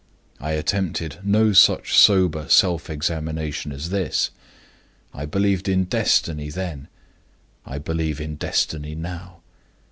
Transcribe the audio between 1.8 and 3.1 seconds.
sober self